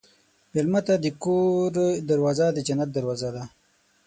[0.53, 1.71] مېلمه ته د کور
[2.09, 3.43] دروازه د جنت دروازه ده.